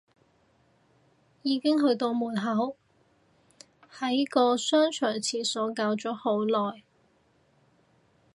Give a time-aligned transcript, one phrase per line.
[1.43, 2.75] 已經去到門口，
[3.93, 6.81] 喺個商場廁所搞咗好耐